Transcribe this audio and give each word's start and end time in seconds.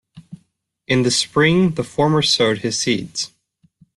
In 0.87 1.03
the 1.03 1.11
spring, 1.11 1.75
the 1.75 1.83
former 1.83 2.23
sowed 2.23 2.61
his 2.63 2.75
seeds. 2.79 3.31